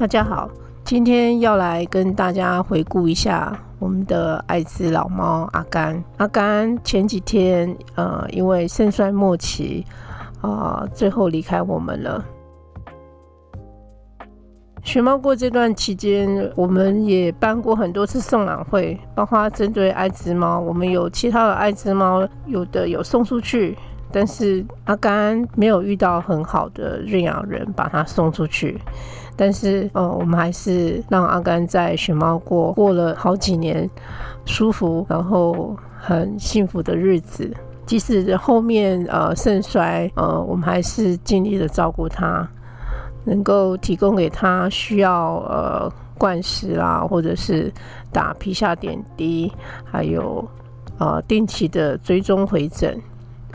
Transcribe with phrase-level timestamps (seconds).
[0.00, 0.48] 大家好，
[0.82, 6.02] 今天要来跟大家回顾一下我们的爱滋老猫阿甘。
[6.16, 9.84] 阿甘前几天呃，因为肾衰末期
[10.40, 12.24] 啊，最后离开我们了。
[14.82, 23.76] 熊猫过这段期间，我们也办过很多次送养会，包括针对爱滋猫，我们有其他的爱滋猫，有的有送出去。
[24.12, 28.80] 但是阿甘没有遇到很好的认养人把他送出去，
[29.36, 33.88] 但是呃，我们还是让阿甘在熊猫过过了好几年
[34.44, 37.50] 舒服，然后很幸福的日子。
[37.86, 42.48] 即使后面呃肾衰，呃，我们还是尽力的照顾他，
[43.24, 47.72] 能够提供给他需要呃灌食啦，或者是
[48.12, 49.52] 打皮下点滴，
[49.84, 50.48] 还有
[50.98, 52.96] 呃定期的追踪回诊。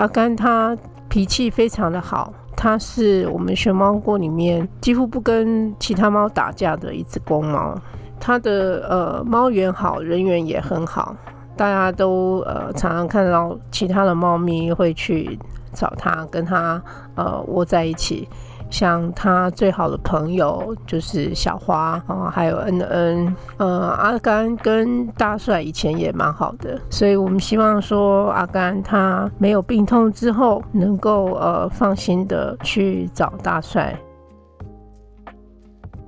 [0.00, 0.74] 阿甘他
[1.10, 7.78] 脾气非常的好，他是我们熊猫锅里面几乎不跟其他猫打架的一只公猫。
[8.18, 11.14] 他的呃猫缘好，人缘也很好，
[11.54, 15.38] 大家都呃常常看到其他的猫咪会去
[15.74, 16.82] 找他，跟他
[17.14, 18.26] 呃窝在一起。
[18.70, 33.94] 像他最好的朋友就是小花啊，还有恩恩，呃，阿甘跟大帅以前也蛮好的，所以我们希望说阿甘他没有病痛之后，能够呃放心的去找大帅。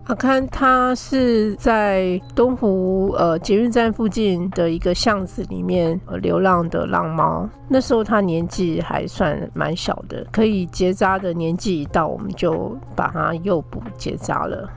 [0.04, 7.48] 阿堪他是在东湖呃捷运站附近的一个巷子里面流浪的浪猫。
[7.68, 14.68] 那时候他年纪还算蛮小的，可以结扎的年纪一到，我们就把它诱捕结扎了。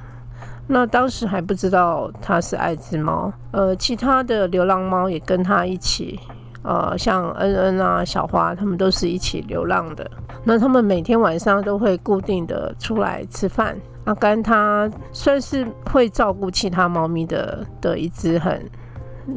[0.68, 6.20] 那当时还不知道它是爱滋猫，呃，其他的流浪猫也跟他一起，
[6.62, 10.10] 呃，像恩恩啊、小花，他们都是一起流浪的。
[10.44, 13.76] 那他们每天晚上都会固定的出来吃饭。
[14.06, 18.70] 阿甘它算是会照顾其他猫咪的的一只很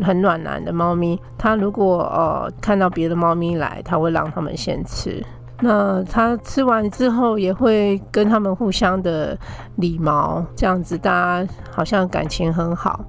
[0.03, 1.21] 很暖男的猫咪。
[1.37, 5.25] 它如果呃看到别的猫咪来，它会让他们先吃。
[5.61, 9.37] 那它吃完之后也会跟他们互相的
[9.77, 13.05] 理毛，这样子大家好像感情很好。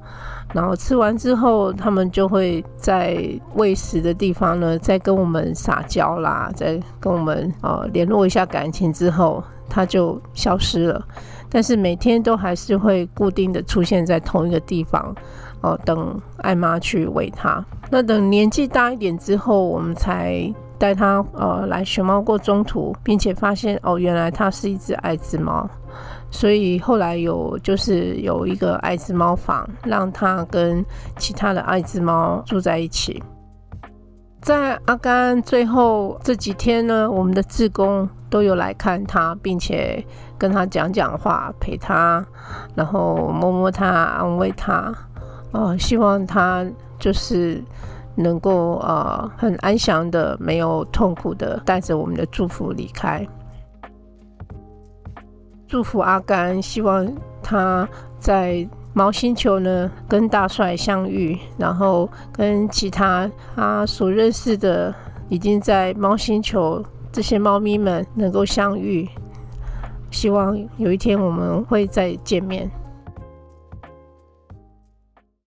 [0.52, 11.06] 然后吃完之后，他们就会在喂食的地方呢，再跟我们撒娇啦，再跟我们呃联络一下感情之后，它就消失了。
[11.50, 15.14] 但是每天都还是会固定的出现在同一个地方，
[15.62, 17.64] 哦，等艾妈去喂它。
[17.90, 25.68] 那等年纪大一点之后，我们才带它呃来熊猫过中途，并且发现哦，原来它是一只爱滋猫，
[26.30, 30.86] 所以后来有就是有一个爱滋猫房，让它跟
[31.18, 33.22] 其他的爱滋猫住在一起。
[34.42, 40.04] 在阿甘最后这几天呢，我们的志工都有来看他，并且
[40.38, 42.26] 跟他讲讲话，陪他，
[42.76, 44.94] 然后摸摸他，安慰他，
[45.52, 46.66] 呃，希望他
[46.98, 47.64] 就是
[48.16, 53.28] 能够呃很安详的、没有痛苦的，带着我们的祝福离开。
[55.68, 57.08] 祝福阿甘，希望
[57.42, 57.88] 他
[58.20, 58.68] 在。
[58.92, 64.94] 毛星球呢，跟大帅相遇，然后跟其他他所认识的
[65.30, 69.08] 已经在猫星球这些猫咪们能够相遇，
[70.12, 72.70] 希望有一天我们会再见面。